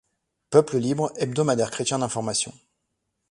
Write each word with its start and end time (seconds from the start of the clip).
Peuple 0.49 0.79
Libre, 0.79 1.13
hebdomadaire 1.17 1.69
chrétien 1.69 1.99
d'information. 1.99 2.51